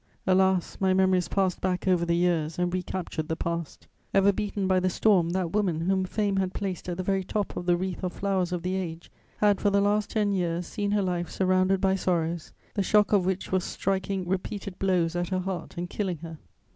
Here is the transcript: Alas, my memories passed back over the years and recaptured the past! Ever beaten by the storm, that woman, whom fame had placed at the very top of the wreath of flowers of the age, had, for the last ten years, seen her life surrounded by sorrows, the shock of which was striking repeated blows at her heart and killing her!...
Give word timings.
Alas, 0.25 0.77
my 0.79 0.95
memories 0.95 1.27
passed 1.27 1.61
back 1.61 1.87
over 1.87 2.05
the 2.07 2.15
years 2.15 2.57
and 2.57 2.73
recaptured 2.73 3.27
the 3.27 3.35
past! 3.35 3.85
Ever 4.15 4.33
beaten 4.33 4.65
by 4.67 4.79
the 4.79 4.89
storm, 4.89 5.29
that 5.29 5.51
woman, 5.51 5.81
whom 5.81 6.05
fame 6.05 6.37
had 6.37 6.55
placed 6.55 6.89
at 6.89 6.97
the 6.97 7.03
very 7.03 7.23
top 7.23 7.55
of 7.55 7.67
the 7.67 7.77
wreath 7.77 8.03
of 8.03 8.11
flowers 8.11 8.51
of 8.51 8.63
the 8.63 8.73
age, 8.73 9.11
had, 9.37 9.61
for 9.61 9.69
the 9.69 9.79
last 9.79 10.09
ten 10.09 10.31
years, 10.31 10.65
seen 10.65 10.89
her 10.89 11.03
life 11.03 11.29
surrounded 11.29 11.79
by 11.81 11.93
sorrows, 11.93 12.51
the 12.73 12.81
shock 12.81 13.13
of 13.13 13.27
which 13.27 13.51
was 13.51 13.63
striking 13.63 14.27
repeated 14.27 14.79
blows 14.79 15.15
at 15.15 15.29
her 15.29 15.37
heart 15.41 15.77
and 15.77 15.87
killing 15.91 16.17
her!... 16.17 16.39